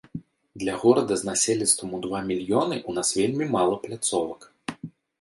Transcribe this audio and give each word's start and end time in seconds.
Для 0.63 0.73
горада 0.83 1.17
з 1.23 1.27
насельніцтвам 1.29 1.93
у 1.99 2.01
два 2.07 2.23
мільёны 2.31 2.81
у 2.89 2.99
нас 2.99 3.15
вельмі 3.21 3.53
мала 3.55 3.75
пляцовак. 3.89 4.53